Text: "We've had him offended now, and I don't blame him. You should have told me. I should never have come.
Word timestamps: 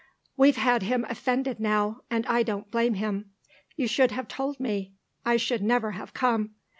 "We've 0.35 0.55
had 0.57 0.81
him 0.81 1.05
offended 1.09 1.59
now, 1.59 2.01
and 2.09 2.25
I 2.25 2.41
don't 2.41 2.71
blame 2.71 2.95
him. 2.95 3.33
You 3.75 3.87
should 3.87 4.09
have 4.09 4.27
told 4.27 4.59
me. 4.59 4.93
I 5.23 5.37
should 5.37 5.61
never 5.61 5.91
have 5.91 6.11
come. 6.11 6.55